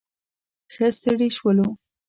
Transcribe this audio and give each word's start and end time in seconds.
ښه 0.73 0.87
ستړي 0.97 1.29
شولو. 1.37 1.67